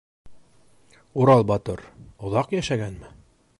Урал 1.25 1.45
батыр... 1.51 1.85
оҙаҡ 2.31 2.59
йәшәгәнме? 2.61 3.15